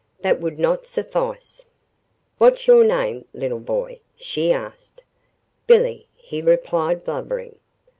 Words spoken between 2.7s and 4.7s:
name, little boy?" she